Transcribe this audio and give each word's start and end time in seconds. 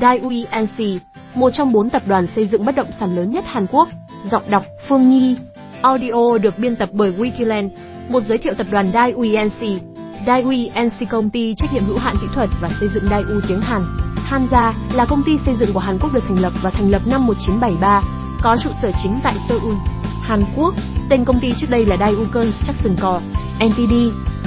Daewoo 0.00 0.62
NC, 0.62 1.02
một 1.34 1.50
trong 1.50 1.72
bốn 1.72 1.90
tập 1.90 2.02
đoàn 2.06 2.26
xây 2.26 2.46
dựng 2.46 2.64
bất 2.64 2.74
động 2.74 2.90
sản 3.00 3.16
lớn 3.16 3.30
nhất 3.30 3.44
Hàn 3.46 3.66
Quốc. 3.66 3.88
Giọng 4.24 4.50
đọc 4.50 4.62
Phương 4.88 5.08
Nhi. 5.08 5.36
Audio 5.82 6.38
được 6.38 6.58
biên 6.58 6.76
tập 6.76 6.88
bởi 6.92 7.12
Wikiland. 7.12 7.68
Một 8.08 8.22
giới 8.22 8.38
thiệu 8.38 8.54
tập 8.54 8.66
đoàn 8.70 8.90
Daewoo 8.92 9.46
NC. 9.46 9.82
Daewoo 10.26 10.86
NC 10.86 11.10
công 11.10 11.30
ty 11.30 11.54
trách 11.54 11.72
nhiệm 11.72 11.84
hữu 11.84 11.98
hạn 11.98 12.16
kỹ 12.20 12.26
thuật 12.34 12.48
và 12.60 12.70
xây 12.80 12.88
dựng 12.94 13.04
Daewoo 13.04 13.40
tiếng 13.48 13.60
Hàn. 13.60 13.82
Hanza 14.30 14.72
là 14.92 15.04
công 15.04 15.22
ty 15.26 15.32
xây 15.46 15.54
dựng 15.54 15.72
của 15.72 15.80
Hàn 15.80 15.98
Quốc 16.00 16.12
được 16.12 16.24
thành 16.28 16.40
lập 16.40 16.52
và 16.62 16.70
thành 16.70 16.90
lập 16.90 17.02
năm 17.06 17.26
1973, 17.26 18.02
có 18.42 18.56
trụ 18.62 18.70
sở 18.82 18.90
chính 19.02 19.20
tại 19.22 19.34
Seoul, 19.48 19.74
Hàn 20.22 20.44
Quốc. 20.56 20.74
Tên 21.08 21.24
công 21.24 21.40
ty 21.40 21.52
trước 21.60 21.66
đây 21.70 21.86
là 21.86 21.96
Daewoo 21.96 22.26
Construction 22.32 22.96
Co. 23.00 23.20
Ltd. 23.60 23.94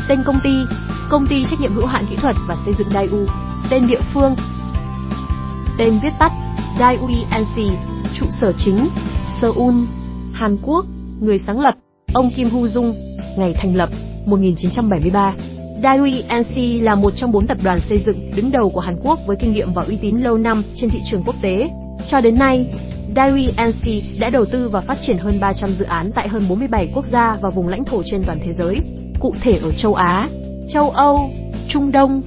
Tên 0.10 0.24
công 0.26 0.40
ty, 0.44 0.50
công 1.10 1.28
ty 1.28 1.46
trách 1.50 1.62
nhiệm 1.62 1.74
hữu 1.74 1.86
hạn 1.86 2.06
kỹ 2.10 2.16
thuật 2.16 2.36
và 2.48 2.56
xây 2.66 2.74
dựng 2.78 2.90
Daewoo. 2.90 3.26
Tên 3.70 3.88
địa 3.88 4.02
phương, 4.14 4.36
tên 5.78 6.00
viết 6.04 6.14
tắt 6.20 6.32
Daewoo 6.80 7.76
trụ 8.14 8.26
sở 8.42 8.54
chính 8.58 8.88
Seoul, 9.42 9.74
Hàn 10.34 10.58
Quốc, 10.64 10.86
người 11.20 11.40
sáng 11.40 11.60
lập 11.60 11.76
ông 12.14 12.30
Kim 12.36 12.50
Hu 12.50 12.68
Dung, 12.68 12.96
ngày 13.38 13.54
thành 13.58 13.76
lập 13.76 13.90
1973. 14.26 15.34
Daewoo 15.84 16.84
là 16.84 16.96
một 16.96 17.14
trong 17.16 17.32
bốn 17.32 17.48
tập 17.48 17.58
đoàn 17.64 17.80
xây 17.90 18.00
dựng 18.06 18.32
đứng 18.36 18.52
đầu 18.52 18.70
của 18.70 18.80
Hàn 18.80 18.96
Quốc 19.04 19.20
với 19.28 19.36
kinh 19.36 19.54
nghiệm 19.54 19.74
và 19.74 19.84
uy 19.84 19.98
tín 20.02 20.16
lâu 20.16 20.38
năm 20.38 20.64
trên 20.76 20.90
thị 20.90 21.00
trường 21.12 21.24
quốc 21.24 21.36
tế. 21.42 21.70
Cho 22.10 22.20
đến 22.20 22.40
nay, 22.40 22.66
Daewoo 23.16 24.20
đã 24.20 24.30
đầu 24.30 24.46
tư 24.46 24.70
và 24.70 24.82
phát 24.82 24.98
triển 25.02 25.18
hơn 25.18 25.40
300 25.40 25.70
dự 25.80 25.86
án 25.86 26.12
tại 26.16 26.28
hơn 26.28 26.44
47 26.50 26.92
quốc 26.96 27.06
gia 27.12 27.38
và 27.42 27.50
vùng 27.50 27.68
lãnh 27.68 27.86
thổ 27.86 28.02
trên 28.06 28.24
toàn 28.24 28.40
thế 28.46 28.54
giới, 28.54 28.76
cụ 29.20 29.36
thể 29.42 29.60
ở 29.64 29.72
châu 29.72 29.94
Á, 29.94 30.30
châu 30.74 30.90
Âu, 30.90 31.30
Trung 31.68 31.92
Đông, 31.92 32.22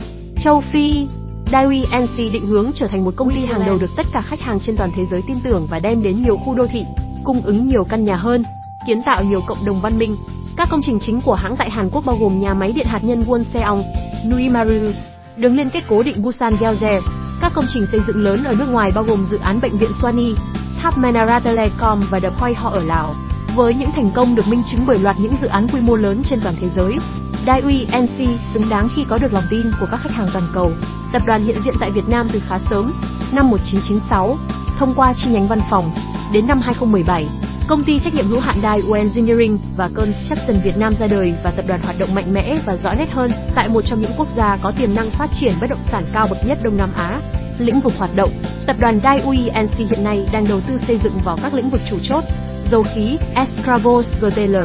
châu 0.44 0.60
Phi. 0.60 1.06
Daewoo 1.52 2.02
NC 2.02 2.16
định 2.32 2.46
hướng 2.46 2.70
trở 2.74 2.86
thành 2.86 3.04
một 3.04 3.14
công 3.16 3.30
ty 3.30 3.45
hàng 3.46 3.66
đầu 3.66 3.78
được 3.78 3.91
tất 3.96 4.06
cả 4.12 4.20
khách 4.20 4.41
hàng 4.41 4.60
trên 4.60 4.77
toàn 4.77 4.91
thế 4.96 5.06
giới 5.10 5.22
tin 5.27 5.36
tưởng 5.45 5.66
và 5.70 5.78
đem 5.78 6.02
đến 6.02 6.22
nhiều 6.22 6.36
khu 6.36 6.54
đô 6.54 6.66
thị, 6.66 6.84
cung 7.25 7.42
ứng 7.42 7.66
nhiều 7.69 7.84
căn 7.84 8.05
nhà 8.05 8.16
hơn, 8.16 8.44
kiến 8.86 9.02
tạo 9.06 9.22
nhiều 9.25 9.41
cộng 9.47 9.64
đồng 9.64 9.80
văn 9.80 9.98
minh. 9.98 10.16
Các 10.56 10.69
công 10.70 10.80
trình 10.83 10.98
chính 11.00 11.20
của 11.20 11.34
hãng 11.34 11.56
tại 11.56 11.70
Hàn 11.70 11.91
Quốc 11.91 12.05
bao 12.06 12.16
gồm 12.20 12.41
nhà 12.41 12.55
máy 12.55 12.72
điện 12.72 12.86
hạt 12.86 13.00
nhân 13.02 13.25
Wonseong, 13.27 13.83
Nuimaru, 14.28 14.92
đường 15.36 15.56
liên 15.56 15.70
kết 15.70 15.84
cố 15.88 16.02
định 16.02 16.22
Busan 16.22 16.56
Gyeonggi, 16.60 17.05
các 17.41 17.53
công 17.55 17.66
trình 17.75 17.86
xây 17.92 18.00
dựng 18.06 18.25
lớn 18.25 18.44
ở 18.44 18.55
nước 18.58 18.69
ngoài 18.70 18.91
bao 18.94 19.05
gồm 19.05 19.25
dự 19.30 19.38
án 19.38 19.60
bệnh 19.60 19.78
viện 19.78 19.91
Swani, 20.00 20.34
tháp 20.82 20.98
Menara 20.98 21.38
Telecom 21.38 22.03
và 22.10 22.20
The 22.20 22.28
Point 22.41 22.56
Hall 22.56 22.75
ở 22.75 22.82
Lào. 22.82 23.14
Với 23.56 23.75
những 23.75 23.91
thành 23.94 24.10
công 24.14 24.34
được 24.34 24.48
minh 24.48 24.62
chứng 24.70 24.80
bởi 24.86 24.98
loạt 24.98 25.16
những 25.20 25.32
dự 25.42 25.48
án 25.48 25.69
quy 25.69 25.80
mô 25.80 25.97
lớn 25.97 26.22
trên 26.25 26.41
toàn 26.41 26.55
thế 26.60 26.69
giới, 26.77 26.97
Daiui 27.46 27.86
NC 27.86 28.41
xứng 28.55 28.69
đáng 28.70 28.88
khi 28.96 29.05
có 29.08 29.19
được 29.19 29.33
lòng 29.33 29.44
tin 29.50 29.62
của 29.80 29.86
các 29.91 30.00
khách 30.00 30.12
hàng 30.12 30.28
toàn 30.33 30.44
cầu. 30.55 30.70
Tập 31.12 31.22
đoàn 31.27 31.44
hiện 31.44 31.56
diện 31.64 31.74
tại 31.80 31.91
Việt 31.91 32.08
Nam 32.08 32.28
từ 32.32 32.41
khá 32.48 32.58
sớm, 32.70 32.92
năm 33.32 33.50
1996, 33.50 34.38
thông 34.78 34.94
qua 34.97 35.14
chi 35.16 35.30
nhánh 35.30 35.48
văn 35.48 35.60
phòng. 35.70 35.91
Đến 36.32 36.47
năm 36.47 36.60
2017, 36.60 37.27
công 37.69 37.84
ty 37.84 38.00
trách 38.00 38.14
nhiệm 38.14 38.28
hữu 38.28 38.41
hạn 38.41 38.56
Daewoo 38.62 38.94
Engineering 38.94 39.58
và 39.77 39.91
Construction 39.94 40.60
Việt 40.64 40.77
Nam 40.78 40.94
ra 41.00 41.06
đời 41.06 41.34
và 41.44 41.50
tập 41.50 41.64
đoàn 41.69 41.82
hoạt 41.82 41.98
động 41.98 42.14
mạnh 42.14 42.34
mẽ 42.34 42.58
và 42.66 42.77
rõ 42.77 42.91
nét 42.98 43.10
hơn 43.12 43.30
tại 43.54 43.69
một 43.69 43.82
trong 43.86 44.00
những 44.00 44.12
quốc 44.16 44.28
gia 44.36 44.56
có 44.62 44.72
tiềm 44.78 44.94
năng 44.94 45.10
phát 45.10 45.30
triển 45.41 45.54
bất 45.60 45.70
động 45.70 45.84
sản 45.92 46.06
cao 46.12 46.27
bậc 46.30 46.38
nhất 46.47 46.58
Đông 46.62 46.77
Nam 46.77 46.92
Á. 46.94 47.20
Lĩnh 47.58 47.80
vực 47.80 47.92
hoạt 47.98 48.10
động, 48.16 48.30
tập 48.66 48.77
đoàn 48.78 49.00
Daewoo 49.02 49.64
NC 49.64 49.77
hiện 49.77 50.04
nay 50.04 50.28
đang 50.32 50.48
đầu 50.48 50.60
tư 50.60 50.78
xây 50.86 51.00
dựng 51.04 51.19
vào 51.25 51.38
các 51.42 51.54
lĩnh 51.54 51.70
vực 51.70 51.80
chủ 51.91 51.97
chốt, 52.02 52.25
dầu 52.70 52.84
khí, 52.94 53.19
Escravos 53.34 54.08
GTL, 54.20 54.56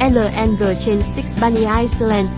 LNG 0.00 0.62
trên 0.86 1.00
Sixbani 1.16 1.60
Iceland, 1.80 2.28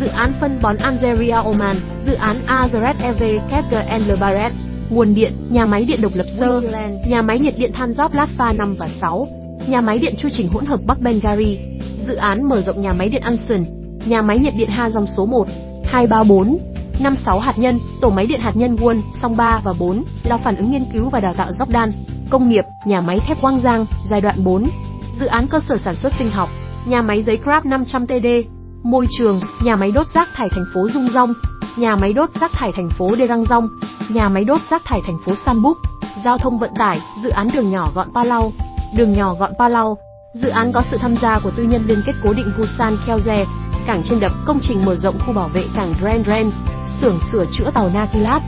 dự 0.00 0.06
án 0.06 0.32
phân 0.40 0.58
bón 0.62 0.76
Algeria 0.76 1.30
Oman, 1.44 1.76
dự 2.06 2.14
án 2.14 2.36
Azeret 2.46 2.94
EV 3.02 3.22
KGN 3.48 4.20
Baret, 4.20 4.52
nguồn 4.90 5.14
điện, 5.14 5.32
nhà 5.50 5.66
máy 5.66 5.84
điện 5.84 6.00
độc 6.02 6.12
lập 6.14 6.26
Sơ, 6.40 6.60
nhà 7.06 7.22
máy 7.22 7.38
nhiệt 7.38 7.54
điện 7.58 7.72
than 7.72 7.92
Job 7.92 8.08
Latva 8.12 8.52
5 8.52 8.76
và 8.78 8.88
6, 9.00 9.26
nhà 9.68 9.80
máy 9.80 9.98
điện 9.98 10.14
chu 10.18 10.28
trình 10.32 10.48
hỗn 10.48 10.66
hợp 10.66 10.80
Bắc 10.86 11.00
Bengari, 11.00 11.58
dự 12.06 12.14
án 12.14 12.48
mở 12.48 12.62
rộng 12.62 12.82
nhà 12.82 12.92
máy 12.92 13.08
điện 13.08 13.22
Anson, 13.22 13.64
nhà 14.06 14.22
máy 14.22 14.38
nhiệt 14.38 14.54
điện 14.56 14.70
Ha 14.70 14.90
dòng 14.90 15.06
số 15.16 15.26
1, 15.26 15.48
2, 15.84 16.06
3, 16.06 16.24
4, 16.24 16.58
5, 17.00 17.16
6 17.24 17.38
hạt 17.38 17.58
nhân, 17.58 17.78
tổ 18.00 18.10
máy 18.10 18.26
điện 18.26 18.40
hạt 18.40 18.56
nhân 18.56 18.76
Won, 18.76 19.00
song 19.22 19.36
3 19.36 19.60
và 19.64 19.72
4, 19.78 20.04
lo 20.24 20.36
phản 20.36 20.56
ứng 20.56 20.70
nghiên 20.70 20.84
cứu 20.92 21.08
và 21.08 21.20
đào 21.20 21.34
tạo 21.34 21.50
Jordan, 21.50 21.90
công 22.30 22.48
nghiệp, 22.48 22.64
nhà 22.84 23.00
máy 23.00 23.18
thép 23.28 23.40
Quang 23.40 23.60
Giang, 23.60 23.86
giai 24.10 24.20
đoạn 24.20 24.44
4, 24.44 24.64
dự 25.20 25.26
án 25.26 25.46
cơ 25.46 25.60
sở 25.68 25.76
sản 25.84 25.96
xuất 25.96 26.12
sinh 26.18 26.30
học, 26.30 26.48
nhà 26.88 27.02
máy 27.02 27.22
giấy 27.22 27.40
Grab 27.44 27.64
500 27.66 28.06
TD, 28.06 28.26
môi 28.82 29.06
trường, 29.18 29.40
nhà 29.64 29.76
máy 29.76 29.90
đốt 29.90 30.06
rác 30.14 30.28
thải 30.34 30.48
thành 30.48 30.64
phố 30.74 30.88
Dung 30.88 31.08
Rong, 31.14 31.32
nhà 31.76 31.96
máy 31.96 32.12
đốt 32.12 32.30
rác 32.40 32.50
thải 32.52 32.72
thành 32.72 32.88
phố 32.98 33.16
Đê 33.16 33.26
Răng 33.26 33.44
Rong, 33.44 33.68
nhà 34.08 34.28
máy 34.28 34.44
đốt 34.44 34.60
rác 34.70 34.82
thải 34.84 35.00
thành 35.06 35.18
phố 35.24 35.32
San 35.46 35.62
Búc, 35.62 35.76
giao 36.24 36.38
thông 36.38 36.58
vận 36.58 36.70
tải, 36.78 37.00
dự 37.22 37.30
án 37.30 37.48
đường 37.54 37.70
nhỏ 37.70 37.90
gọn 37.94 38.08
Palau, 38.14 38.52
đường 38.96 39.12
nhỏ 39.12 39.34
gọn 39.34 39.52
Palau, 39.58 39.98
dự 40.34 40.48
án 40.48 40.72
có 40.72 40.82
sự 40.90 40.96
tham 41.00 41.14
gia 41.22 41.38
của 41.38 41.50
tư 41.50 41.62
nhân 41.62 41.82
liên 41.86 42.02
kết 42.06 42.12
cố 42.24 42.32
định 42.32 42.52
Busan 42.58 42.96
Kyeongje, 43.06 43.44
cảng 43.86 44.02
trên 44.04 44.20
đập, 44.20 44.32
công 44.46 44.58
trình 44.62 44.84
mở 44.84 44.96
rộng 44.96 45.18
khu 45.26 45.32
bảo 45.32 45.48
vệ 45.48 45.64
cảng 45.76 45.94
Grand 46.00 46.26
Ren, 46.26 46.50
xưởng 47.00 47.18
sửa 47.32 47.44
chữa 47.52 47.70
tàu 47.74 47.88
Nakilat, 47.88 48.42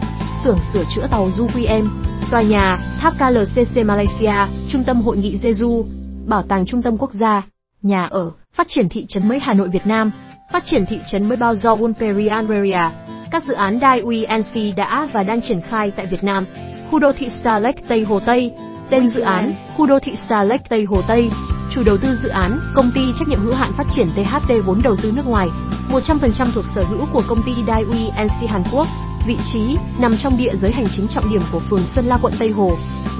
xưởng 0.44 0.58
sửa 0.72 0.84
chữa 0.94 1.06
tàu 1.10 1.28
Zuqiem, 1.28 1.84
tòa 2.30 2.42
nhà, 2.42 2.78
tháp 3.00 3.12
KLCC 3.18 3.86
Malaysia, 3.86 4.34
trung 4.68 4.84
tâm 4.84 5.02
hội 5.02 5.16
nghị 5.16 5.38
Jeju, 5.42 5.84
bảo 6.26 6.42
tàng 6.42 6.66
trung 6.66 6.82
tâm 6.82 6.96
quốc 6.98 7.12
gia, 7.12 7.42
nhà 7.82 8.04
ở, 8.10 8.30
phát 8.54 8.68
triển 8.68 8.88
thị 8.88 9.06
trấn 9.08 9.28
mới 9.28 9.38
Hà 9.40 9.54
Nội 9.54 9.68
Việt 9.68 9.86
Nam, 9.86 10.10
phát 10.52 10.64
triển 10.64 10.86
thị 10.86 11.00
trấn 11.10 11.28
mới 11.28 11.36
bao 11.36 11.54
do 11.54 11.76
Unperian 11.76 12.48
Area. 12.48 12.92
Các 13.30 13.44
dự 13.44 13.54
án 13.54 13.78
Dai 13.80 14.02
NC 14.38 14.76
đã 14.76 15.08
và 15.12 15.22
đang 15.22 15.40
triển 15.40 15.60
khai 15.60 15.90
tại 15.90 16.06
Việt 16.06 16.24
Nam. 16.24 16.44
Khu 16.90 16.98
đô 16.98 17.12
thị 17.12 17.28
Star 17.40 17.62
Lake 17.62 17.82
Tây 17.88 18.04
Hồ 18.04 18.20
Tây, 18.20 18.52
tên 18.90 19.08
dự 19.08 19.20
án, 19.20 19.54
khu 19.76 19.86
đô 19.86 19.98
thị 19.98 20.16
Star 20.26 20.48
Lake 20.48 20.64
Tây 20.68 20.84
Hồ 20.84 21.02
Tây, 21.08 21.30
chủ 21.74 21.82
đầu 21.82 21.96
tư 21.96 22.08
dự 22.22 22.28
án, 22.28 22.60
công 22.74 22.90
ty 22.94 23.00
trách 23.18 23.28
nhiệm 23.28 23.40
hữu 23.40 23.54
hạn 23.54 23.72
phát 23.76 23.86
triển 23.94 24.08
THT 24.16 24.52
vốn 24.66 24.82
đầu 24.82 24.96
tư 25.02 25.12
nước 25.16 25.26
ngoài, 25.26 25.48
100% 25.90 26.52
thuộc 26.54 26.64
sở 26.74 26.84
hữu 26.84 27.06
của 27.12 27.22
công 27.28 27.42
ty 27.46 27.52
Dai 27.66 27.84
NC 28.24 28.50
Hàn 28.50 28.62
Quốc. 28.72 28.86
Vị 29.26 29.36
trí 29.52 29.76
nằm 29.98 30.16
trong 30.22 30.36
địa 30.36 30.52
giới 30.62 30.72
hành 30.72 30.86
chính 30.96 31.08
trọng 31.08 31.30
điểm 31.32 31.42
của 31.52 31.60
phường 31.70 31.86
Xuân 31.94 32.06
La 32.06 32.18
quận 32.22 32.32
Tây 32.38 32.50
Hồ, 32.50 32.72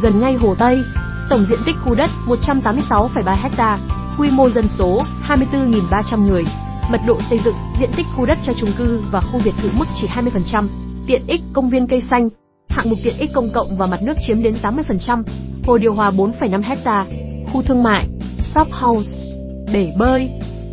gần 0.03 0.21
ngay 0.21 0.35
Hồ 0.35 0.55
Tây. 0.59 0.83
Tổng 1.31 1.47
diện 1.49 1.59
tích 1.67 1.77
khu 1.85 1.95
đất 1.95 2.11
186,3 2.27 3.37
hectare 3.43 4.00
quy 4.19 4.31
mô 4.31 4.51
dân 4.51 4.69
số 4.79 5.03
24.300 5.29 6.29
người. 6.29 6.45
Mật 6.91 7.01
độ 7.07 7.19
xây 7.31 7.41
dựng, 7.45 7.55
diện 7.81 7.91
tích 7.97 8.07
khu 8.17 8.27
đất 8.27 8.39
cho 8.47 8.53
chung 8.61 8.71
cư 8.79 9.03
và 9.11 9.21
khu 9.21 9.41
biệt 9.45 9.55
thự 9.63 9.69
mức 9.75 9.85
chỉ 10.01 10.07
20%. 10.07 10.67
Tiện 11.07 11.27
ích 11.27 11.41
công 11.53 11.71
viên 11.71 11.87
cây 11.87 12.03
xanh, 12.11 12.29
hạng 12.69 12.91
mục 12.91 12.99
tiện 13.05 13.19
ích 13.19 13.31
công 13.35 13.51
cộng 13.55 13.77
và 13.77 13.87
mặt 13.87 14.03
nước 14.03 14.15
chiếm 14.27 14.43
đến 14.43 14.55
80%. 14.63 15.23
Hồ 15.67 15.79
điều 15.79 15.95
hòa 15.95 16.11
4,5 16.11 16.63
ha, 16.85 17.07
khu 17.53 17.63
thương 17.63 17.83
mại, 17.83 18.07
shop 18.55 18.69
house, 18.73 19.11
bể 19.73 19.93
bơi, 19.99 20.31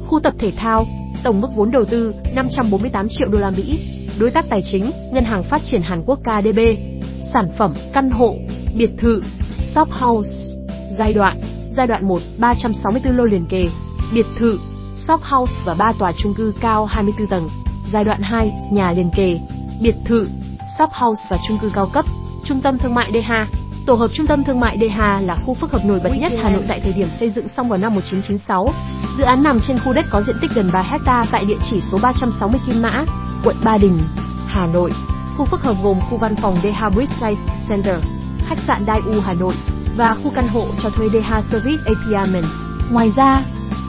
khu 0.07 0.19
tập 0.19 0.33
thể 0.39 0.51
thao, 0.55 0.87
tổng 1.23 1.41
mức 1.41 1.47
vốn 1.55 1.71
đầu 1.71 1.85
tư 1.85 2.13
548 2.35 3.07
triệu 3.09 3.27
đô 3.27 3.37
la 3.37 3.49
Mỹ. 3.49 3.79
Đối 4.19 4.31
tác 4.31 4.45
tài 4.49 4.61
chính, 4.71 4.91
Ngân 5.11 5.23
hàng 5.23 5.43
Phát 5.43 5.61
triển 5.65 5.81
Hàn 5.81 6.03
Quốc 6.05 6.19
KDB. 6.19 6.59
Sản 7.33 7.45
phẩm, 7.57 7.73
căn 7.93 8.09
hộ, 8.09 8.35
biệt 8.75 8.89
thự, 8.97 9.21
shop 9.75 9.89
house. 9.91 10.31
Giai 10.97 11.13
đoạn, 11.13 11.41
giai 11.77 11.87
đoạn 11.87 12.07
1, 12.07 12.21
364 12.37 13.17
lô 13.17 13.23
liền 13.23 13.45
kề, 13.45 13.69
biệt 14.13 14.25
thự, 14.37 14.59
shop 14.97 15.21
house 15.21 15.53
và 15.65 15.73
3 15.73 15.93
tòa 15.99 16.11
chung 16.11 16.33
cư 16.33 16.53
cao 16.61 16.85
24 16.85 17.27
tầng. 17.27 17.49
Giai 17.91 18.03
đoạn 18.03 18.21
2, 18.21 18.51
nhà 18.71 18.91
liền 18.91 19.09
kề, 19.15 19.39
biệt 19.81 19.95
thự, 20.05 20.27
shop 20.77 20.89
house 20.91 21.21
và 21.29 21.37
chung 21.47 21.57
cư 21.61 21.71
cao 21.73 21.89
cấp, 21.93 22.05
trung 22.43 22.61
tâm 22.61 22.77
thương 22.77 22.95
mại 22.95 23.11
DH. 23.11 23.33
Tổ 23.85 23.93
hợp 23.93 24.07
trung 24.13 24.27
tâm 24.27 24.43
thương 24.43 24.59
mại 24.59 24.77
DH 24.77 24.99
là 24.99 25.37
khu 25.45 25.53
phức 25.53 25.71
hợp 25.71 25.85
nổi 25.85 25.99
bật 26.03 26.09
nhất 26.17 26.31
Hà 26.43 26.49
Nội 26.49 26.63
tại 26.67 26.79
thời 26.83 26.93
điểm 26.93 27.07
xây 27.19 27.29
dựng 27.29 27.47
xong 27.49 27.69
vào 27.69 27.79
năm 27.79 27.95
1996. 27.95 28.73
Dự 29.17 29.23
án 29.23 29.43
nằm 29.43 29.59
trên 29.67 29.79
khu 29.79 29.93
đất 29.93 30.05
có 30.09 30.21
diện 30.21 30.35
tích 30.41 30.51
gần 30.55 30.69
3 30.73 30.81
hecta 30.81 31.25
tại 31.31 31.45
địa 31.45 31.57
chỉ 31.69 31.81
số 31.81 31.97
360 32.01 32.59
Kim 32.67 32.81
Mã, 32.81 33.05
quận 33.43 33.55
Ba 33.63 33.77
Đình, 33.77 33.99
Hà 34.47 34.65
Nội. 34.65 34.91
Khu 35.37 35.45
phức 35.45 35.61
hợp 35.61 35.75
gồm 35.83 35.99
khu 36.09 36.17
văn 36.17 36.35
phòng 36.35 36.57
DH 36.63 36.95
Bridge 36.95 37.35
Center, 37.69 37.99
khách 38.47 38.59
sạn 38.67 38.85
Daewoo 38.85 39.21
Hà 39.21 39.33
Nội 39.33 39.53
và 39.97 40.15
khu 40.23 40.31
căn 40.35 40.47
hộ 40.47 40.65
cho 40.83 40.89
thuê 40.89 41.07
DH 41.09 41.33
Service 41.51 41.83
Apartment. 41.85 42.45
Ngoài 42.91 43.11
ra, 43.15 43.43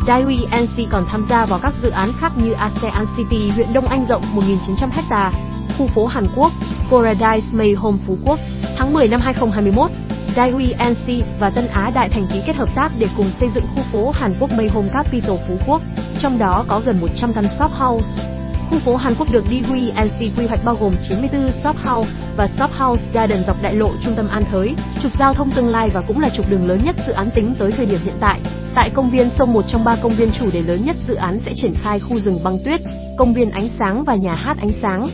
Daewoo 0.06 0.64
NC 0.64 0.90
còn 0.90 1.04
tham 1.10 1.26
gia 1.30 1.44
vào 1.44 1.58
các 1.62 1.72
dự 1.82 1.90
án 1.90 2.12
khác 2.20 2.32
như 2.42 2.52
ASEAN 2.52 3.06
City 3.16 3.48
huyện 3.48 3.72
Đông 3.72 3.88
Anh 3.88 4.06
rộng 4.08 4.22
1.900 4.34 4.88
ha, 5.10 5.32
khu 5.78 5.86
phố 5.86 6.06
Hàn 6.06 6.26
Quốc, 6.36 6.52
Paradise 6.90 7.58
May 7.58 7.72
Home 7.72 7.98
Phú 8.06 8.16
Quốc. 8.24 8.38
Tháng 8.78 8.92
10 8.92 9.08
năm 9.08 9.20
2021, 9.20 9.90
Daewoo 10.36 10.92
NC 10.92 11.24
và 11.40 11.50
Tân 11.50 11.66
Á 11.66 11.90
Đại 11.94 12.08
Thành 12.08 12.26
ký 12.32 12.42
kết 12.46 12.56
hợp 12.56 12.68
tác 12.74 12.92
để 12.98 13.06
cùng 13.16 13.30
xây 13.40 13.50
dựng 13.54 13.64
khu 13.74 13.82
phố 13.92 14.10
Hàn 14.10 14.34
Quốc 14.40 14.50
May 14.52 14.68
Home 14.68 14.88
Capital 14.92 15.36
Phú 15.48 15.56
Quốc, 15.66 15.82
trong 16.22 16.38
đó 16.38 16.64
có 16.68 16.80
gần 16.84 17.00
100 17.00 17.32
căn 17.32 17.44
shop 17.58 17.70
house. 17.70 18.37
Khu 18.70 18.78
phố 18.78 18.96
Hàn 18.96 19.14
Quốc 19.18 19.32
được 19.32 19.44
Daewoo 19.50 20.06
NC 20.06 20.38
quy 20.38 20.46
hoạch 20.46 20.64
bao 20.64 20.76
gồm 20.80 20.94
94 21.08 21.52
shop 21.52 21.76
house 21.76 22.10
và 22.36 22.48
shop 22.48 22.70
house 22.70 23.02
garden 23.12 23.44
dọc 23.46 23.62
đại 23.62 23.74
lộ 23.74 23.90
trung 24.04 24.14
tâm 24.16 24.28
An 24.28 24.44
Thới, 24.50 24.74
trục 25.02 25.12
giao 25.18 25.34
thông 25.34 25.50
tương 25.50 25.68
lai 25.68 25.90
và 25.94 26.00
cũng 26.08 26.20
là 26.20 26.28
trục 26.36 26.50
đường 26.50 26.68
lớn 26.68 26.80
nhất 26.84 26.96
dự 27.06 27.12
án 27.12 27.30
tính 27.34 27.54
tới 27.58 27.72
thời 27.72 27.86
điểm 27.86 28.00
hiện 28.04 28.14
tại. 28.20 28.40
Tại 28.74 28.90
công 28.90 29.10
viên 29.10 29.30
sông 29.38 29.52
một 29.52 29.64
trong 29.68 29.84
ba 29.84 29.96
công 30.02 30.16
viên 30.16 30.30
chủ 30.40 30.50
đề 30.52 30.62
lớn 30.62 30.84
nhất 30.84 30.96
dự 31.08 31.14
án 31.14 31.38
sẽ 31.38 31.52
triển 31.56 31.74
khai 31.82 32.00
khu 32.00 32.20
rừng 32.20 32.38
băng 32.44 32.58
tuyết, 32.64 32.80
công 33.18 33.34
viên 33.34 33.50
ánh 33.50 33.68
sáng 33.78 34.04
và 34.04 34.14
nhà 34.14 34.32
hát 34.32 34.56
ánh 34.58 34.72
sáng 34.82 35.08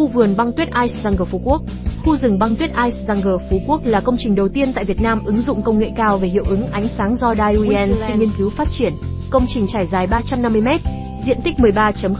khu 0.00 0.08
vườn 0.08 0.36
băng 0.36 0.52
tuyết 0.52 0.68
Ice 0.86 1.00
Jungle 1.02 1.24
Phú 1.24 1.40
Quốc. 1.44 1.62
Khu 2.04 2.16
rừng 2.16 2.38
băng 2.38 2.56
tuyết 2.56 2.70
Ice 2.70 2.96
Jungle 3.06 3.38
Phú 3.50 3.60
Quốc 3.66 3.80
là 3.84 4.00
công 4.00 4.16
trình 4.18 4.34
đầu 4.34 4.48
tiên 4.48 4.72
tại 4.72 4.84
Việt 4.84 5.00
Nam 5.00 5.24
ứng 5.24 5.42
dụng 5.42 5.62
công 5.62 5.78
nghệ 5.78 5.90
cao 5.96 6.18
về 6.18 6.28
hiệu 6.28 6.44
ứng 6.48 6.66
ánh 6.72 6.88
sáng 6.98 7.16
do 7.16 7.34
Daiuenc 7.34 8.18
nghiên 8.18 8.30
cứu 8.38 8.50
phát 8.50 8.68
triển. 8.70 8.92
Công 9.30 9.46
trình 9.48 9.66
trải 9.72 9.86
dài 9.86 10.06
350 10.06 10.60
m, 10.60 10.99
diện 11.26 11.40
tích 11.44 11.54
13.000 11.58 12.14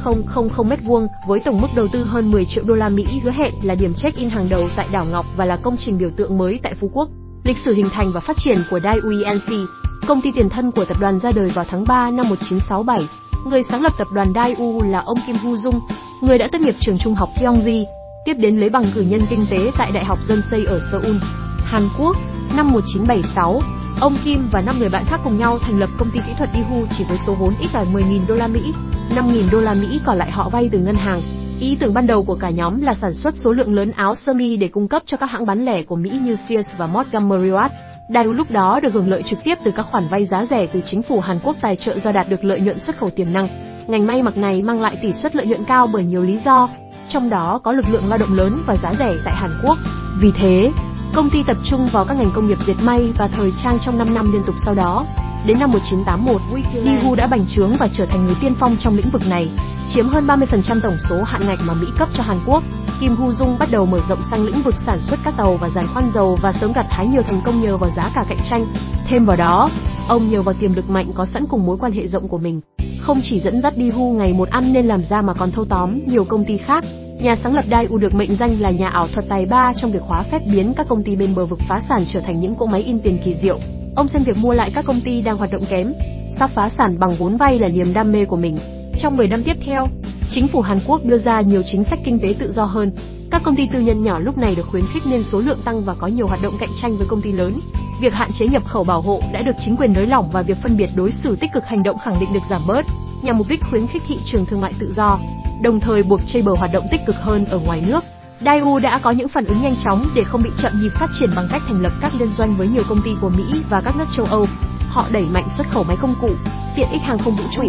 m2 0.55 1.06
với 1.26 1.41
tổng 1.41 1.61
mức 1.61 1.69
đầu 1.75 1.88
tư 1.93 2.05
hơn 2.05 2.31
10 2.31 2.44
triệu 2.44 2.64
đô 2.64 2.75
la 2.75 2.88
Mỹ 2.88 3.05
hứa 3.23 3.31
hẹn 3.31 3.52
là 3.62 3.75
điểm 3.75 3.94
check-in 3.94 4.31
hàng 4.31 4.49
đầu 4.49 4.69
tại 4.76 4.87
đảo 4.93 5.06
Ngọc 5.11 5.26
và 5.37 5.44
là 5.44 5.56
công 5.56 5.76
trình 5.76 5.99
biểu 5.99 6.11
tượng 6.17 6.38
mới 6.38 6.61
tại 6.62 6.75
Phú 6.75 6.91
Quốc. 6.93 7.08
Lịch 7.44 7.56
sử 7.64 7.75
hình 7.75 7.88
thành 7.93 8.12
và 8.12 8.20
phát 8.20 8.37
triển 8.37 8.62
của 8.70 8.81
Daiuenc, 8.81 9.69
công 10.06 10.20
ty 10.20 10.31
tiền 10.35 10.49
thân 10.49 10.70
của 10.70 10.85
tập 10.85 10.97
đoàn 11.00 11.20
ra 11.20 11.31
đời 11.35 11.49
vào 11.55 11.64
tháng 11.69 11.85
3 11.85 12.11
năm 12.11 12.29
1967. 12.29 13.08
Người 13.47 13.62
sáng 13.62 13.82
lập 13.82 13.93
tập 13.99 14.06
đoàn 14.14 14.32
Daiu 14.35 14.82
là 14.82 15.00
ông 15.00 15.19
Kim 15.26 15.37
Hu 15.37 15.56
Dung, 15.56 15.81
người 16.20 16.38
đã 16.38 16.49
tốt 16.52 16.61
nghiệp 16.61 16.75
trường 16.81 16.99
trung 16.99 17.14
học 17.14 17.29
Gyeonggi, 17.41 17.85
tiếp 18.25 18.35
đến 18.35 18.56
lấy 18.56 18.70
bằng 18.70 18.85
cử 18.94 19.00
nhân 19.00 19.20
kinh 19.31 19.47
tế 19.50 19.70
tại 19.79 19.91
Đại 19.94 20.05
học 20.05 20.19
Dân 20.29 20.43
Xây 20.50 20.64
ở 20.64 20.81
Seoul, 20.93 21.17
Hàn 21.64 21.88
Quốc. 21.99 22.17
Năm 22.56 22.73
1976, 22.73 23.61
ông 24.00 24.19
Kim 24.25 24.49
và 24.52 24.61
năm 24.61 24.79
người 24.79 24.88
bạn 24.88 25.05
khác 25.06 25.20
cùng 25.25 25.38
nhau 25.38 25.58
thành 25.58 25.79
lập 25.79 25.91
công 25.99 26.11
ty 26.11 26.20
kỹ 26.26 26.32
thuật 26.38 26.50
Ihu 26.55 26.87
chỉ 26.99 27.05
với 27.08 27.19
số 27.26 27.35
vốn 27.35 27.55
ít 27.61 27.69
ỏi 27.73 27.87
10.000 27.93 28.20
đô 28.29 28.35
la 28.35 28.47
Mỹ, 28.47 28.73
5.000 29.11 29.51
đô 29.51 29.61
la 29.61 29.75
Mỹ 29.75 30.01
còn 30.05 30.19
lại 30.19 30.31
họ 30.31 30.49
vay 30.49 30.69
từ 30.73 30.79
ngân 30.79 30.95
hàng. 30.95 31.23
Ý 31.61 31.77
tưởng 31.81 31.95
ban 31.95 32.07
đầu 32.07 32.25
của 32.25 32.35
cả 32.35 32.51
nhóm 32.51 32.81
là 32.81 32.95
sản 32.95 33.15
xuất 33.15 33.35
số 33.37 33.53
lượng 33.53 33.75
lớn 33.75 33.91
áo 33.91 34.15
sơ 34.15 34.33
mi 34.33 34.57
để 34.57 34.69
cung 34.69 34.89
cấp 34.89 35.03
cho 35.07 35.17
các 35.17 35.31
hãng 35.31 35.47
bán 35.47 35.65
lẻ 35.65 35.83
của 35.83 35.97
Mỹ 35.97 36.11
như 36.25 36.37
Sears 36.49 36.69
và 36.77 36.87
Montgomery 36.87 37.51
Ward. 37.51 37.69
Daewoo 38.09 38.33
lúc 38.33 38.51
đó 38.51 38.81
được 38.83 38.93
hưởng 38.93 39.11
lợi 39.11 39.23
trực 39.23 39.39
tiếp 39.45 39.59
từ 39.65 39.71
các 39.71 39.87
khoản 39.91 40.05
vay 40.11 40.25
giá 40.25 40.47
rẻ 40.51 40.67
từ 40.67 40.81
chính 40.87 41.03
phủ 41.03 41.21
Hàn 41.21 41.39
Quốc 41.43 41.57
tài 41.61 41.77
trợ 41.77 41.99
do 41.99 42.12
đạt 42.12 42.29
được 42.29 42.45
lợi 42.45 42.61
nhuận 42.61 42.81
xuất 42.81 42.99
khẩu 42.99 43.11
tiềm 43.11 43.33
năng. 43.33 43.49
Ngành 43.87 44.07
may 44.07 44.23
mặc 44.23 44.37
này 44.37 44.62
mang 44.62 44.83
lại 44.83 44.99
tỷ 45.03 45.12
suất 45.12 45.37
lợi 45.37 45.47
nhuận 45.47 45.65
cao 45.65 45.87
bởi 45.93 46.05
nhiều 46.05 46.23
lý 46.23 46.39
do, 46.45 46.69
trong 47.09 47.31
đó 47.31 47.61
có 47.65 47.73
lực 47.73 47.87
lượng 47.91 48.09
lao 48.09 48.19
động 48.19 48.37
lớn 48.37 48.62
và 48.67 48.77
giá 48.83 48.93
rẻ 48.99 49.15
tại 49.25 49.35
Hàn 49.37 49.51
Quốc. 49.65 49.79
Vì 50.21 50.33
thế, 50.37 50.73
công 51.15 51.31
ty 51.31 51.39
tập 51.47 51.57
trung 51.65 51.89
vào 51.93 52.05
các 52.05 52.15
ngành 52.19 52.31
công 52.35 52.47
nghiệp 52.47 52.59
dệt 52.67 52.77
may 52.83 53.12
và 53.19 53.29
thời 53.29 53.53
trang 53.62 53.79
trong 53.85 53.99
5 53.99 54.15
năm 54.15 54.33
liên 54.33 54.43
tục 54.47 54.55
sau 54.65 54.75
đó. 54.75 55.07
Đến 55.47 55.59
năm 55.59 55.73
1981, 55.73 56.41
Daewoo 56.85 57.15
đã 57.15 57.27
bành 57.27 57.47
trướng 57.47 57.77
và 57.79 57.89
trở 57.93 58.07
thành 58.07 58.27
người 58.27 58.35
tiên 58.41 58.55
phong 58.61 58.77
trong 58.81 58.97
lĩnh 58.97 59.11
vực 59.11 59.23
này, 59.29 59.49
chiếm 59.95 60.09
hơn 60.09 60.27
30% 60.27 60.81
tổng 60.83 60.97
số 61.09 61.23
hạn 61.23 61.47
ngạch 61.47 61.59
mà 61.67 61.75
Mỹ 61.75 61.87
cấp 61.99 62.09
cho 62.15 62.23
Hàn 62.23 62.39
Quốc. 62.47 62.63
Kim 63.01 63.17
Hu 63.17 63.33
Dung 63.33 63.59
bắt 63.59 63.69
đầu 63.73 63.87
mở 63.87 63.99
rộng 64.09 64.23
sang 64.31 64.47
lĩnh 64.47 64.63
vực 64.63 64.75
sản 64.87 65.01
xuất 65.01 65.19
các 65.25 65.35
tàu 65.37 65.57
và 65.57 65.71
giàn 65.71 65.87
khoan 65.95 66.11
dầu 66.15 66.39
và 66.43 66.53
sớm 66.53 66.73
gặt 66.73 66.87
hái 66.91 67.07
nhiều 67.07 67.23
thành 67.23 67.41
công 67.45 67.61
nhờ 67.61 67.77
vào 67.77 67.91
giá 67.97 68.11
cả 68.15 68.23
cạnh 68.29 68.39
tranh. 68.51 68.67
Thêm 69.09 69.25
vào 69.25 69.37
đó, 69.37 69.71
ông 70.09 70.31
nhờ 70.31 70.43
vào 70.43 70.55
tiềm 70.61 70.75
lực 70.75 70.91
mạnh 70.91 71.07
có 71.15 71.27
sẵn 71.27 71.47
cùng 71.47 71.67
mối 71.67 71.77
quan 71.81 71.93
hệ 71.93 72.07
rộng 72.07 72.29
của 72.29 72.39
mình, 72.39 72.61
không 73.01 73.21
chỉ 73.23 73.41
dẫn 73.41 73.63
dắt 73.63 73.75
Daewoo 73.77 74.13
ngày 74.13 74.33
một 74.33 74.49
ăn 74.49 74.73
nên 74.73 74.87
làm 74.87 75.01
ra 75.11 75.23
mà 75.23 75.35
còn 75.35 75.51
thâu 75.53 75.65
tóm 75.65 76.01
nhiều 76.07 76.25
công 76.25 76.45
ty 76.45 76.57
khác. 76.57 76.85
Nhà 77.21 77.37
sáng 77.37 77.55
lập 77.55 77.65
Daewoo 77.69 77.99
được 77.99 78.15
mệnh 78.15 78.37
danh 78.37 78.61
là 78.61 78.71
nhà 78.71 78.89
ảo 78.89 79.09
thuật 79.13 79.25
tài 79.29 79.47
ba 79.47 79.73
trong 79.77 79.93
việc 79.93 80.03
hóa 80.03 80.23
phép 80.23 80.41
biến 80.53 80.75
các 80.77 80.89
công 80.89 81.03
ty 81.03 81.17
bên 81.17 81.35
bờ 81.35 81.47
vực 81.47 81.59
phá 81.69 81.81
sản 81.89 82.05
trở 82.13 82.21
thành 82.21 82.41
những 82.41 82.55
cỗ 82.55 82.67
máy 82.67 82.83
in 82.83 83.01
tiền 83.01 83.19
kỳ 83.25 83.35
diệu. 83.35 83.59
Ông 83.97 84.09
xem 84.09 84.23
việc 84.23 84.37
mua 84.37 84.53
lại 84.53 84.71
các 84.75 84.85
công 84.85 85.01
ty 85.01 85.23
đang 85.23 85.37
hoạt 85.37 85.51
động 85.53 85.65
kém, 85.69 85.93
sắp 86.39 86.51
phá 86.55 86.69
sản 86.69 86.99
bằng 86.99 87.17
vốn 87.19 87.37
vay 87.37 87.59
là 87.59 87.69
niềm 87.69 87.95
đam 87.95 88.13
mê 88.13 88.25
của 88.25 88.37
mình. 88.37 88.59
Trong 89.03 89.17
10 89.17 89.29
năm 89.29 89.43
tiếp 89.43 89.57
theo, 89.67 89.87
chính 90.31 90.49
phủ 90.49 90.61
Hàn 90.61 90.79
Quốc 90.87 91.05
đưa 91.05 91.19
ra 91.19 91.41
nhiều 91.41 91.63
chính 91.73 91.85
sách 91.85 91.99
kinh 92.05 92.21
tế 92.21 92.35
tự 92.39 92.53
do 92.53 92.65
hơn. 92.65 92.93
Các 93.31 93.43
công 93.45 93.57
ty 93.57 93.69
tư 93.73 93.81
nhân 93.81 94.05
nhỏ 94.05 94.19
lúc 94.19 94.39
này 94.39 94.55
được 94.55 94.67
khuyến 94.67 94.85
khích 94.93 95.03
nên 95.11 95.23
số 95.33 95.41
lượng 95.41 95.59
tăng 95.65 95.83
và 95.85 95.95
có 95.95 96.07
nhiều 96.07 96.27
hoạt 96.27 96.43
động 96.43 96.55
cạnh 96.61 96.69
tranh 96.83 96.97
với 96.97 97.07
công 97.07 97.23
ty 97.23 97.33
lớn. 97.33 97.61
Việc 98.01 98.13
hạn 98.13 98.31
chế 98.39 98.47
nhập 98.47 98.63
khẩu 98.67 98.85
bảo 98.85 99.01
hộ 99.01 99.21
đã 99.33 99.43
được 99.43 99.57
chính 99.65 99.77
quyền 99.77 99.93
nới 99.93 100.07
lỏng 100.07 100.31
và 100.33 100.43
việc 100.43 100.57
phân 100.63 100.77
biệt 100.77 100.91
đối 100.95 101.13
xử 101.13 101.37
tích 101.37 101.51
cực 101.55 101.65
hành 101.65 101.83
động 101.83 101.97
khẳng 102.05 102.21
định 102.21 102.29
được 102.35 102.43
giảm 102.51 102.63
bớt, 102.67 102.87
nhằm 103.23 103.39
mục 103.39 103.47
đích 103.49 103.61
khuyến 103.71 103.87
khích 103.87 104.03
thị 104.09 104.17
trường 104.27 104.47
thương 104.47 104.61
mại 104.61 104.73
tự 104.79 104.93
do, 104.97 105.19
đồng 105.63 105.81
thời 105.81 106.03
buộc 106.03 106.21
Chamber 106.27 106.59
hoạt 106.59 106.73
động 106.73 106.85
tích 106.91 107.01
cực 107.07 107.17
hơn 107.17 107.45
ở 107.45 107.59
ngoài 107.59 107.83
nước. 107.89 108.05
Daewoo 108.41 108.79
đã 108.79 109.01
có 109.03 109.11
những 109.11 109.29
phản 109.29 109.45
ứng 109.45 109.63
nhanh 109.63 109.75
chóng 109.85 110.07
để 110.15 110.25
không 110.25 110.43
bị 110.43 110.51
chậm 110.63 110.73
nhịp 110.81 110.93
phát 110.95 111.11
triển 111.19 111.31
bằng 111.37 111.49
cách 111.53 111.63
thành 111.67 111.83
lập 111.83 111.93
các 112.01 112.13
liên 112.19 112.29
doanh 112.33 112.57
với 112.57 112.69
nhiều 112.69 112.83
công 112.89 113.03
ty 113.05 113.11
của 113.21 113.29
Mỹ 113.29 113.63
và 113.71 113.81
các 113.81 113.97
nước 113.97 114.05
châu 114.17 114.27
Âu. 114.27 114.47
Họ 114.89 115.07
đẩy 115.13 115.27
mạnh 115.33 115.49
xuất 115.57 115.71
khẩu 115.71 115.85
máy 115.85 115.97
công 116.01 116.15
cụ, 116.21 116.31
tiện 116.77 116.91
ích 116.91 117.03
hàng 117.03 117.19
không 117.19 117.37
vũ 117.37 117.45
trụ, 117.57 117.63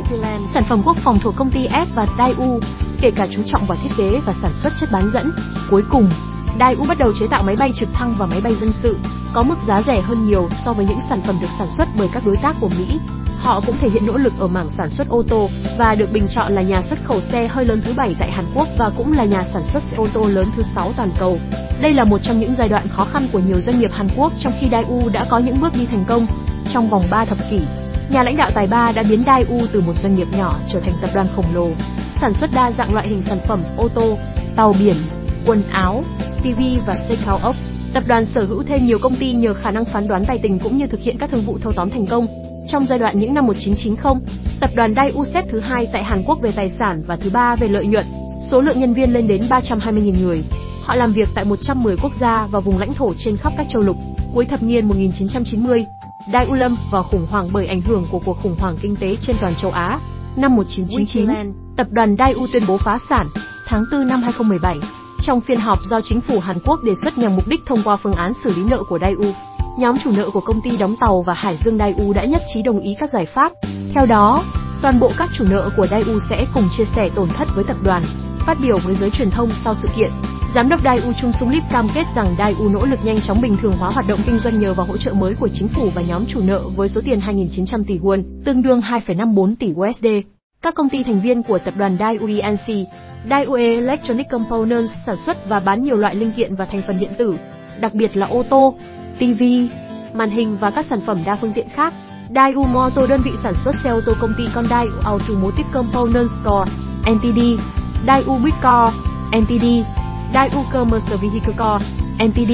sản 0.53 0.63
phẩm 0.69 0.81
quốc 0.85 0.97
phòng 1.03 1.19
thuộc 1.19 1.35
công 1.35 1.51
ty 1.51 1.67
F 1.67 1.85
và 1.95 2.07
Daewoo, 2.17 2.59
kể 3.01 3.11
cả 3.11 3.27
chú 3.31 3.41
trọng 3.47 3.65
vào 3.65 3.77
thiết 3.83 3.89
kế 3.97 4.19
và 4.25 4.33
sản 4.41 4.51
xuất 4.55 4.73
chất 4.79 4.89
bán 4.91 5.11
dẫn. 5.13 5.31
Cuối 5.71 5.83
cùng, 5.89 6.09
Daewoo 6.59 6.87
bắt 6.87 6.97
đầu 6.97 7.13
chế 7.19 7.27
tạo 7.27 7.43
máy 7.43 7.55
bay 7.55 7.73
trực 7.75 7.89
thăng 7.93 8.15
và 8.17 8.25
máy 8.25 8.41
bay 8.41 8.55
dân 8.61 8.71
sự, 8.83 8.97
có 9.33 9.43
mức 9.43 9.55
giá 9.67 9.81
rẻ 9.87 10.01
hơn 10.01 10.27
nhiều 10.27 10.49
so 10.65 10.73
với 10.73 10.85
những 10.85 10.99
sản 11.09 11.21
phẩm 11.27 11.37
được 11.41 11.49
sản 11.57 11.67
xuất 11.71 11.87
bởi 11.97 12.09
các 12.13 12.23
đối 12.25 12.37
tác 12.37 12.55
của 12.61 12.69
Mỹ. 12.69 12.99
Họ 13.41 13.61
cũng 13.65 13.75
thể 13.81 13.89
hiện 13.89 14.05
nỗ 14.05 14.17
lực 14.17 14.33
ở 14.39 14.47
mảng 14.47 14.69
sản 14.77 14.89
xuất 14.89 15.09
ô 15.09 15.23
tô 15.27 15.49
và 15.77 15.95
được 15.95 16.11
bình 16.11 16.27
chọn 16.29 16.51
là 16.51 16.61
nhà 16.61 16.81
xuất 16.81 16.99
khẩu 17.03 17.21
xe 17.21 17.47
hơi 17.47 17.65
lớn 17.65 17.81
thứ 17.85 17.93
bảy 17.97 18.15
tại 18.19 18.31
Hàn 18.31 18.45
Quốc 18.55 18.67
và 18.77 18.91
cũng 18.97 19.13
là 19.13 19.23
nhà 19.23 19.43
sản 19.53 19.63
xuất 19.63 19.83
xe 19.83 19.97
ô 19.97 20.07
tô 20.13 20.23
lớn 20.27 20.47
thứ 20.55 20.63
sáu 20.75 20.93
toàn 20.97 21.09
cầu. 21.19 21.37
Đây 21.81 21.93
là 21.93 22.03
một 22.03 22.17
trong 22.23 22.39
những 22.39 22.55
giai 22.57 22.69
đoạn 22.69 22.87
khó 22.87 23.05
khăn 23.05 23.27
của 23.33 23.39
nhiều 23.39 23.61
doanh 23.61 23.79
nghiệp 23.79 23.91
Hàn 23.93 24.07
Quốc 24.17 24.33
trong 24.39 24.53
khi 24.59 24.67
Daewoo 24.67 25.09
đã 25.11 25.25
có 25.29 25.37
những 25.37 25.61
bước 25.61 25.73
đi 25.73 25.85
thành 25.85 26.05
công. 26.07 26.27
Trong 26.73 26.89
vòng 26.89 27.03
3 27.09 27.25
thập 27.25 27.37
kỷ, 27.51 27.59
nhà 28.09 28.23
lãnh 28.23 28.37
đạo 28.37 28.51
tài 28.53 28.67
ba 28.67 28.91
đã 28.95 29.03
biến 29.09 29.23
Daewoo 29.23 29.67
từ 29.71 29.81
một 29.81 29.93
doanh 30.03 30.15
nghiệp 30.15 30.27
nhỏ 30.37 30.59
trở 30.73 30.79
thành 30.79 30.93
tập 31.01 31.09
đoàn 31.13 31.27
khổng 31.35 31.53
lồ, 31.53 31.69
sản 32.21 32.33
xuất 32.33 32.49
đa 32.53 32.71
dạng 32.71 32.93
loại 32.93 33.07
hình 33.07 33.23
sản 33.29 33.37
phẩm 33.47 33.63
ô 33.77 33.87
tô, 33.87 34.17
tàu 34.55 34.73
biển, 34.79 34.95
quần 35.45 35.63
áo, 35.71 36.03
TV 36.43 36.61
và 36.85 36.95
xe 36.95 37.15
cao 37.25 37.39
ốc. 37.43 37.55
Tập 37.93 38.03
đoàn 38.07 38.25
sở 38.25 38.45
hữu 38.45 38.63
thêm 38.63 38.85
nhiều 38.85 38.97
công 39.01 39.15
ty 39.15 39.33
nhờ 39.33 39.53
khả 39.53 39.71
năng 39.71 39.85
phán 39.85 40.07
đoán 40.07 40.25
tài 40.25 40.39
tình 40.43 40.59
cũng 40.59 40.77
như 40.77 40.87
thực 40.87 40.99
hiện 40.99 41.17
các 41.17 41.29
thương 41.29 41.41
vụ 41.41 41.57
thâu 41.61 41.73
tóm 41.75 41.89
thành 41.89 42.05
công. 42.05 42.27
Trong 42.67 42.85
giai 42.85 42.99
đoạn 42.99 43.19
những 43.19 43.33
năm 43.33 43.47
1990, 43.47 44.13
tập 44.59 44.69
đoàn 44.75 44.93
Daewoo 44.93 45.25
xếp 45.33 45.43
thứ 45.49 45.59
hai 45.59 45.87
tại 45.93 46.03
Hàn 46.03 46.23
Quốc 46.23 46.39
về 46.41 46.51
tài 46.55 46.71
sản 46.79 47.03
và 47.07 47.15
thứ 47.15 47.29
ba 47.33 47.55
về 47.55 47.67
lợi 47.67 47.85
nhuận. 47.85 48.05
Số 48.51 48.61
lượng 48.61 48.79
nhân 48.79 48.93
viên 48.93 49.13
lên 49.13 49.27
đến 49.27 49.41
320.000 49.49 50.25
người. 50.25 50.43
Họ 50.83 50.95
làm 50.95 51.13
việc 51.13 51.29
tại 51.35 51.45
110 51.45 51.95
quốc 52.03 52.11
gia 52.19 52.47
và 52.51 52.59
vùng 52.59 52.79
lãnh 52.79 52.93
thổ 52.93 53.13
trên 53.17 53.37
khắp 53.37 53.53
các 53.57 53.67
châu 53.69 53.81
lục. 53.81 53.95
Cuối 54.33 54.45
thập 54.45 54.63
niên 54.63 54.87
1990, 54.87 55.85
Daewoo 56.33 56.53
lâm 56.53 56.77
vào 56.91 57.03
khủng 57.03 57.25
hoảng 57.29 57.49
bởi 57.53 57.67
ảnh 57.67 57.81
hưởng 57.81 58.05
của 58.11 58.19
cuộc 58.25 58.37
khủng 58.43 58.55
hoảng 58.59 58.77
kinh 58.81 58.95
tế 58.95 59.15
trên 59.21 59.35
toàn 59.41 59.53
châu 59.61 59.71
Á. 59.71 59.99
Năm 60.35 60.55
1999, 60.55 61.53
tập 61.77 61.87
đoàn 61.89 62.15
Daewoo 62.15 62.47
tuyên 62.53 62.63
bố 62.67 62.77
phá 62.77 62.99
sản. 63.09 63.27
Tháng 63.67 63.83
4 63.91 64.07
năm 64.07 64.23
2017, 64.23 64.77
trong 65.21 65.41
phiên 65.41 65.59
họp 65.59 65.79
do 65.89 66.01
chính 66.01 66.21
phủ 66.21 66.39
Hàn 66.39 66.57
Quốc 66.65 66.83
đề 66.83 66.95
xuất 67.03 67.17
nhằm 67.17 67.35
mục 67.35 67.47
đích 67.47 67.59
thông 67.65 67.83
qua 67.83 67.97
phương 67.97 68.13
án 68.13 68.33
xử 68.43 68.53
lý 68.55 68.63
nợ 68.63 68.83
của 68.89 68.97
Daewoo, 68.97 69.33
nhóm 69.81 69.95
chủ 70.03 70.11
nợ 70.11 70.29
của 70.33 70.41
công 70.41 70.61
ty 70.61 70.77
đóng 70.77 70.95
tàu 70.99 71.21
và 71.21 71.33
Hải 71.33 71.57
Dương 71.65 71.77
Daewoo 71.77 72.13
đã 72.13 72.25
nhất 72.25 72.41
trí 72.53 72.61
đồng 72.61 72.79
ý 72.79 72.95
các 72.99 73.09
giải 73.13 73.25
pháp. 73.25 73.51
Theo 73.95 74.05
đó, 74.05 74.43
toàn 74.81 74.99
bộ 74.99 75.11
các 75.17 75.29
chủ 75.37 75.43
nợ 75.49 75.69
của 75.77 75.85
Daewoo 75.85 76.19
sẽ 76.29 76.45
cùng 76.53 76.67
chia 76.77 76.83
sẻ 76.95 77.09
tổn 77.15 77.29
thất 77.29 77.47
với 77.55 77.63
tập 77.63 77.77
đoàn. 77.83 78.03
Phát 78.45 78.57
biểu 78.61 78.77
với 78.85 78.95
giới 78.99 79.09
truyền 79.09 79.31
thông 79.31 79.49
sau 79.63 79.75
sự 79.75 79.89
kiện, 79.97 80.11
Giám 80.55 80.69
đốc 80.69 80.83
Daewoo 80.83 81.13
Chung 81.21 81.31
Sung 81.39 81.49
Lip 81.49 81.63
cam 81.71 81.87
kết 81.95 82.03
rằng 82.15 82.35
Daewoo 82.37 82.71
nỗ 82.71 82.85
lực 82.85 82.99
nhanh 83.03 83.21
chóng 83.21 83.41
bình 83.41 83.57
thường 83.61 83.77
hóa 83.77 83.91
hoạt 83.91 84.07
động 84.07 84.19
kinh 84.25 84.39
doanh 84.39 84.59
nhờ 84.59 84.73
vào 84.73 84.85
hỗ 84.85 84.97
trợ 84.97 85.13
mới 85.13 85.35
của 85.35 85.49
chính 85.53 85.67
phủ 85.67 85.89
và 85.95 86.01
nhóm 86.01 86.25
chủ 86.27 86.41
nợ 86.43 86.61
với 86.75 86.89
số 86.89 87.01
tiền 87.05 87.19
2.900 87.19 87.83
tỷ 87.87 87.99
won, 87.99 88.23
tương 88.45 88.61
đương 88.61 88.81
2,54 88.81 89.55
tỷ 89.59 89.73
USD. 89.73 90.07
Các 90.61 90.75
công 90.75 90.89
ty 90.89 91.03
thành 91.03 91.21
viên 91.21 91.43
của 91.43 91.59
tập 91.59 91.73
đoàn 91.77 91.97
Daewoo 91.97 92.41
ENC, 92.41 92.87
Daewoo 93.29 93.55
Electronic 93.55 94.29
Components 94.29 94.91
sản 95.05 95.15
xuất 95.25 95.49
và 95.49 95.59
bán 95.59 95.83
nhiều 95.83 95.95
loại 95.95 96.15
linh 96.15 96.31
kiện 96.31 96.55
và 96.55 96.65
thành 96.65 96.81
phần 96.87 96.99
điện 96.99 97.11
tử, 97.17 97.37
đặc 97.79 97.93
biệt 97.93 98.17
là 98.17 98.27
ô 98.27 98.43
tô, 98.43 98.75
TV, 99.21 99.43
màn 100.13 100.29
hình 100.29 100.57
và 100.57 100.71
các 100.71 100.85
sản 100.85 100.99
phẩm 101.05 101.23
đa 101.25 101.35
phương 101.41 101.53
diện 101.55 101.67
khác. 101.69 101.93
Daewoo 102.29 102.67
Motor 102.67 103.09
đơn 103.09 103.21
vị 103.25 103.31
sản 103.43 103.53
xuất 103.63 103.75
xe 103.83 103.89
ô 103.89 104.01
tô 104.05 104.13
công 104.21 104.33
ty 104.37 104.43
con 104.55 104.65
Automotive 105.03 105.69
Components 105.73 106.33
Co. 106.43 106.65
NTD, 107.11 107.39
Daewoo 108.07 108.43
Bitcar, 108.43 108.93
NTD, 109.41 109.65
Daewoo 110.33 110.63
Commercial 110.73 111.17
Vehicle 111.21 111.53
Co. 111.57 111.79
NTD, 112.23 112.51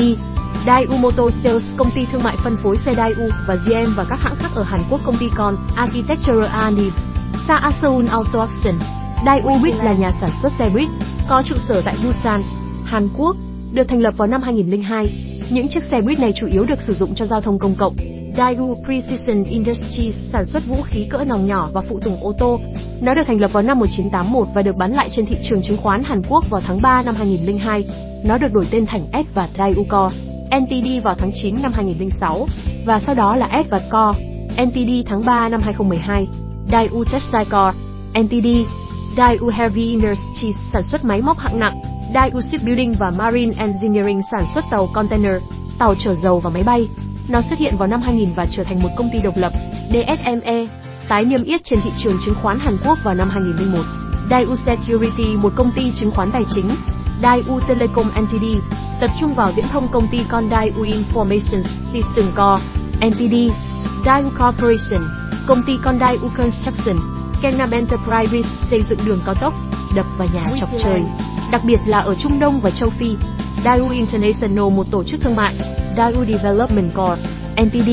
Daewoo 0.65 0.97
Motor 0.99 1.33
Sales 1.43 1.63
công 1.77 1.91
ty 1.95 2.05
thương 2.11 2.23
mại 2.23 2.35
phân 2.43 2.57
phối 2.63 2.77
xe 2.77 2.91
Daewoo 2.91 3.29
và 3.47 3.55
GM 3.55 3.95
và 3.95 4.05
các 4.09 4.19
hãng 4.21 4.35
khác 4.35 4.49
ở 4.55 4.63
Hàn 4.63 4.83
Quốc 4.89 5.01
công 5.05 5.17
ty 5.19 5.25
con 5.35 5.55
Architectural 5.75 6.45
Anip, 6.45 6.93
Sa 7.47 7.71
Seoul 7.81 8.07
Auto 8.07 8.39
Action. 8.39 8.79
Daewoo 9.25 9.61
Buick 9.61 9.83
là 9.83 9.93
nhà 9.93 10.11
sản 10.21 10.29
xuất 10.41 10.51
xe 10.59 10.69
buýt, 10.69 10.87
có 11.29 11.43
trụ 11.45 11.55
sở 11.67 11.81
tại 11.85 11.95
Busan, 12.03 12.41
Hàn 12.85 13.09
Quốc, 13.17 13.35
được 13.71 13.83
thành 13.87 14.01
lập 14.01 14.13
vào 14.17 14.27
năm 14.27 14.41
2002. 14.41 15.26
Những 15.49 15.67
chiếc 15.67 15.83
xe 15.83 16.01
buýt 16.01 16.19
này 16.19 16.33
chủ 16.35 16.47
yếu 16.47 16.65
được 16.65 16.81
sử 16.81 16.93
dụng 16.93 17.15
cho 17.15 17.25
giao 17.25 17.41
thông 17.41 17.59
công 17.59 17.75
cộng. 17.75 17.95
Daewoo 18.37 18.75
Precision 18.85 19.43
Industries 19.43 20.15
sản 20.33 20.45
xuất 20.45 20.63
vũ 20.67 20.75
khí 20.85 21.07
cỡ 21.09 21.23
nòng 21.23 21.45
nhỏ 21.45 21.69
và 21.73 21.81
phụ 21.81 21.99
tùng 21.99 22.23
ô 22.23 22.33
tô. 22.39 22.59
Nó 23.01 23.13
được 23.13 23.23
thành 23.27 23.41
lập 23.41 23.53
vào 23.53 23.63
năm 23.63 23.79
1981 23.79 24.47
và 24.55 24.61
được 24.61 24.75
bán 24.75 24.93
lại 24.93 25.09
trên 25.11 25.25
thị 25.25 25.35
trường 25.43 25.61
chứng 25.61 25.77
khoán 25.77 26.03
Hàn 26.03 26.21
Quốc 26.29 26.43
vào 26.49 26.61
tháng 26.65 26.81
3 26.81 27.03
năm 27.03 27.15
2002. 27.15 27.85
Nó 28.25 28.37
được 28.37 28.53
đổi 28.53 28.67
tên 28.71 28.85
thành 28.85 29.01
S 29.13 29.35
và 29.35 29.49
Daewoo 29.57 29.83
Co. 29.89 30.11
NTD 30.59 31.03
vào 31.03 31.15
tháng 31.17 31.31
9 31.41 31.55
năm 31.61 31.71
2006 31.73 32.47
và 32.85 32.99
sau 32.99 33.15
đó 33.15 33.35
là 33.35 33.63
S 33.67 33.69
và 33.69 33.81
Co. 33.89 34.13
NTD 34.65 34.91
tháng 35.05 35.25
3 35.25 35.49
năm 35.49 35.61
2012. 35.61 36.27
Daewoo 36.71 37.03
Textile 37.03 37.45
Co. 37.49 37.73
NTD. 38.19 38.47
Daewoo 39.17 39.49
Heavy 39.49 39.89
Industries 39.89 40.55
sản 40.73 40.83
xuất 40.83 41.05
máy 41.05 41.21
móc 41.21 41.37
hạng 41.37 41.59
nặng. 41.59 41.81
Daewoo 42.13 42.41
Shipbuilding 42.41 42.95
và 42.99 43.09
Marine 43.09 43.53
Engineering 43.57 44.21
sản 44.31 44.45
xuất 44.53 44.63
tàu 44.71 44.87
container, 44.93 45.35
tàu 45.79 45.95
chở 45.95 46.15
dầu 46.15 46.39
và 46.39 46.49
máy 46.49 46.63
bay. 46.63 46.89
Nó 47.29 47.41
xuất 47.41 47.59
hiện 47.59 47.77
vào 47.77 47.87
năm 47.87 48.01
2000 48.01 48.33
và 48.35 48.45
trở 48.51 48.63
thành 48.63 48.83
một 48.83 48.89
công 48.97 49.09
ty 49.13 49.19
độc 49.23 49.33
lập, 49.37 49.53
DSME, 49.89 50.67
tái 51.07 51.25
niêm 51.25 51.43
yết 51.43 51.63
trên 51.63 51.79
thị 51.81 51.91
trường 52.03 52.17
chứng 52.25 52.35
khoán 52.41 52.59
Hàn 52.59 52.77
Quốc 52.85 52.97
vào 53.03 53.13
năm 53.13 53.29
2001. 53.29 53.79
Daewoo 54.29 54.55
Security, 54.65 55.35
một 55.35 55.53
công 55.55 55.71
ty 55.75 55.91
chứng 55.99 56.11
khoán 56.11 56.31
tài 56.31 56.43
chính, 56.55 56.69
Daewoo 57.21 57.59
Telecom 57.67 58.07
Ltd, 58.15 58.45
tập 59.01 59.09
trung 59.19 59.33
vào 59.33 59.51
viễn 59.55 59.65
thông 59.71 59.87
công 59.91 60.07
ty 60.11 60.19
con 60.29 60.49
Daewoo 60.49 61.03
Information 61.03 61.63
System 61.93 62.31
Co. 62.35 62.59
Ltd, 63.01 63.35
Daewoo 64.05 64.29
Corporation, 64.39 65.09
công 65.47 65.63
ty 65.67 65.73
con 65.83 65.99
Daewoo 65.99 66.29
Construction, 66.37 66.97
Kenam 67.41 67.71
Enterprises 67.71 68.45
xây 68.69 68.83
dựng 68.89 68.99
đường 69.05 69.19
cao 69.25 69.35
tốc, 69.41 69.53
đập 69.95 70.05
và 70.17 70.25
nhà 70.33 70.51
chọc 70.59 70.69
trời, 70.83 71.03
đặc 71.51 71.61
biệt 71.65 71.79
là 71.85 71.99
ở 71.99 72.15
Trung 72.15 72.39
Đông 72.39 72.59
và 72.59 72.69
châu 72.69 72.89
Phi. 72.89 73.15
Daewoo 73.63 73.91
International 73.91 74.69
một 74.69 74.87
tổ 74.91 75.03
chức 75.03 75.21
thương 75.21 75.35
mại, 75.35 75.53
Daewoo 75.97 76.25
Development 76.25 76.93
Corp. 76.95 77.19
(NTD) 77.55 77.89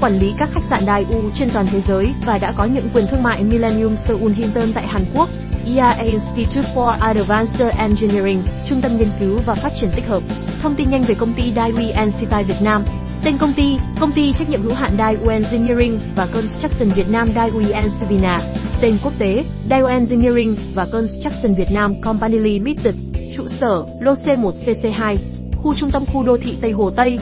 quản 0.00 0.18
lý 0.18 0.32
các 0.38 0.48
khách 0.52 0.64
sạn 0.70 0.84
Daewoo 0.86 1.30
trên 1.34 1.50
toàn 1.50 1.66
thế 1.72 1.80
giới 1.88 2.14
và 2.26 2.38
đã 2.38 2.52
có 2.56 2.64
những 2.64 2.88
quyền 2.94 3.06
thương 3.10 3.22
mại 3.22 3.44
Millennium 3.44 3.96
Seoul 3.96 4.32
Hilton 4.32 4.72
tại 4.72 4.86
Hàn 4.86 5.04
Quốc. 5.14 5.28
IAA 5.66 5.92
Institute 5.92 6.68
for 6.74 6.96
Advanced 7.00 7.68
Engineering, 7.78 8.42
trung 8.68 8.80
tâm 8.80 8.98
nghiên 8.98 9.10
cứu 9.20 9.38
và 9.46 9.54
phát 9.54 9.72
triển 9.80 9.90
tích 9.96 10.06
hợp. 10.08 10.22
Thông 10.62 10.74
tin 10.74 10.90
nhanh 10.90 11.02
về 11.02 11.14
công 11.14 11.32
ty 11.32 11.52
Daewoo 11.52 11.92
Ensitai 11.94 12.44
Việt 12.44 12.62
Nam. 12.62 12.84
Tên 13.26 13.38
công 13.38 13.52
ty, 13.52 13.76
công 14.00 14.12
ty 14.12 14.32
trách 14.32 14.50
nhiệm 14.50 14.62
hữu 14.62 14.74
hạn 14.74 14.96
Daewoo 14.96 15.28
Engineering 15.30 16.00
và 16.16 16.26
Construction 16.26 16.90
Việt 16.96 17.10
Nam 17.10 17.28
Daewoo 17.34 17.88
Sivina. 18.00 18.40
Tên 18.80 18.98
quốc 19.04 19.12
tế, 19.18 19.44
Daewoo 19.70 19.86
Engineering 19.86 20.56
và 20.74 20.86
Construction 20.92 21.54
Việt 21.54 21.70
Nam 21.70 22.00
Company 22.00 22.38
Limited. 22.38 22.94
Trụ 23.36 23.46
sở, 23.60 23.84
lô 24.00 24.12
C1 24.12 24.52
CC2, 24.66 25.16
khu 25.56 25.74
trung 25.74 25.90
tâm 25.90 26.04
khu 26.12 26.22
đô 26.22 26.36
thị 26.42 26.56
Tây 26.60 26.72
Hồ 26.72 26.90
Tây, 26.90 27.18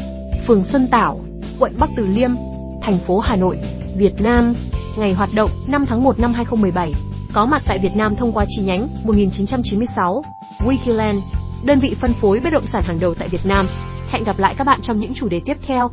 phường 0.46 0.64
Xuân 0.64 0.86
Tảo, 0.90 1.20
quận 1.58 1.72
Bắc 1.78 1.90
Từ 1.96 2.06
Liêm, 2.06 2.30
thành 2.82 2.98
phố 3.06 3.18
Hà 3.18 3.36
Nội, 3.36 3.58
Việt 3.96 4.14
Nam. 4.20 4.54
Ngày 4.98 5.12
hoạt 5.12 5.30
động 5.34 5.50
5 5.68 5.86
tháng 5.86 6.04
1 6.04 6.18
năm 6.18 6.32
2017. 6.34 6.92
Có 7.34 7.46
mặt 7.46 7.62
tại 7.66 7.78
Việt 7.82 7.96
Nam 7.96 8.16
thông 8.16 8.32
qua 8.32 8.44
chi 8.48 8.62
nhánh 8.62 8.88
1996. 9.04 10.22
Wikiland, 10.66 11.20
đơn 11.64 11.80
vị 11.80 11.94
phân 12.00 12.12
phối 12.20 12.40
bất 12.40 12.52
động 12.52 12.66
sản 12.72 12.82
hàng 12.86 13.00
đầu 13.00 13.14
tại 13.14 13.28
Việt 13.28 13.46
Nam. 13.46 13.66
Hẹn 14.10 14.24
gặp 14.24 14.38
lại 14.38 14.54
các 14.58 14.64
bạn 14.64 14.80
trong 14.82 15.00
những 15.00 15.14
chủ 15.14 15.28
đề 15.28 15.40
tiếp 15.46 15.56
theo. 15.66 15.90